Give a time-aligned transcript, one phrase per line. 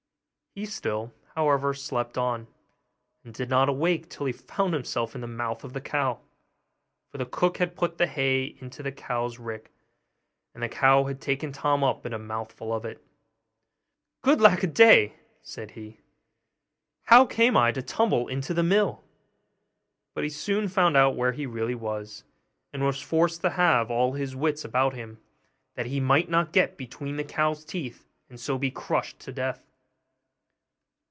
[0.53, 2.45] He still, however, slept on,
[3.23, 6.19] and did not awake till he found himself in the mouth of the cow;
[7.09, 9.71] for the cook had put the hay into the cow's rick,
[10.53, 13.01] and the cow had taken Tom up in a mouthful of it.
[14.21, 16.01] 'Good lack a day!' said he,
[17.03, 19.05] 'how came I to tumble into the mill?'
[20.13, 22.25] But he soon found out where he really was;
[22.73, 25.17] and was forced to have all his wits about him,
[25.75, 29.65] that he might not get between the cow's teeth, and so be crushed to death.